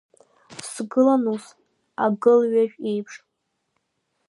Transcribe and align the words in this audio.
Сгылан 0.71 1.23
ус, 1.33 1.45
агылҩажә 2.03 2.77
еиԥш. 2.89 3.13